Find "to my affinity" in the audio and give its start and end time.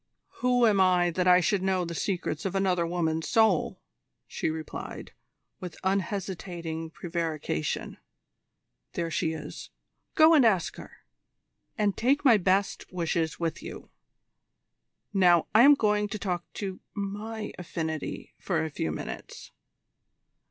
16.53-18.33